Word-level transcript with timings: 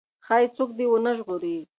ښايي 0.25 0.47
څوک 0.55 0.69
دې 0.77 0.85
ونه 0.89 1.11
ژغوري. 1.17 1.57